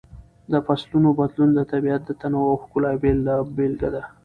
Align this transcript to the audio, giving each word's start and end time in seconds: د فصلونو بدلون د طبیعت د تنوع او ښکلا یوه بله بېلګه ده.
د 0.51 0.53
فصلونو 0.65 1.09
بدلون 1.19 1.49
د 1.53 1.59
طبیعت 1.71 2.01
د 2.05 2.11
تنوع 2.21 2.45
او 2.51 2.61
ښکلا 2.63 2.89
یوه 2.93 3.01
بله 3.03 3.35
بېلګه 3.55 3.89
ده. 3.95 4.03